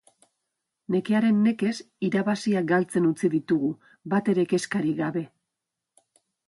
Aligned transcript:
Nekearen 0.95 1.43
nekez 1.49 1.73
irabaziak 2.09 2.67
galtzen 2.73 3.07
utzi 3.13 3.33
ditugu, 3.37 3.71
batere 4.17 4.49
kezkarik 4.57 5.01
gabe. 5.05 5.29